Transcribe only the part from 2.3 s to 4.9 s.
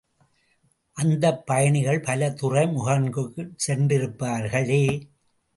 துறைமுகங்கட்குச் சென்றிருப்பார்களே.